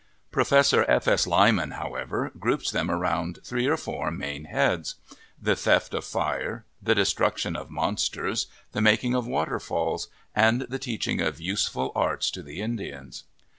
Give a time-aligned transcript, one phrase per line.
[0.31, 1.07] Professor F.
[1.07, 1.27] S.
[1.27, 4.95] Lyman, however, groups them around three or four main heads:
[5.39, 11.21] the theft of fire, the destruction of monsters, the making of waterfalls, and the teaching
[11.21, 13.25] of useful arts to the Indians.